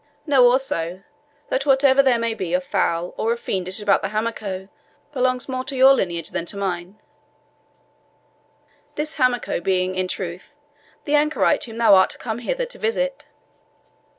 Know, 0.25 0.49
also, 0.49 1.03
that 1.49 1.67
whatever 1.67 2.01
there 2.01 2.17
may 2.17 2.33
be 2.33 2.55
of 2.55 2.63
foul 2.63 3.13
or 3.17 3.33
of 3.33 3.39
fiendish 3.39 3.79
about 3.79 4.01
the 4.01 4.09
Hamako 4.09 4.67
belongs 5.13 5.47
more 5.47 5.63
to 5.65 5.75
your 5.75 5.93
lineage 5.93 6.31
than 6.31 6.47
to 6.47 6.57
mine 6.57 6.99
this 8.95 9.17
Hamako 9.17 9.59
being, 9.61 9.93
in 9.93 10.07
truth, 10.07 10.55
the 11.05 11.13
anchorite 11.13 11.65
whom 11.65 11.77
thou 11.77 11.93
art 11.93 12.17
come 12.17 12.39
hither 12.39 12.65
to 12.65 12.79
visit." 12.79 13.27